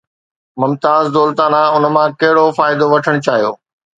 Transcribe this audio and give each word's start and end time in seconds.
ممتاز 0.61 1.05
دولتانه 1.17 1.61
ان 1.75 1.83
مان 1.95 2.09
ڪهڙو 2.19 2.45
فائدو 2.57 2.85
وٺڻ 2.93 3.15
چاهيو؟ 3.25 3.51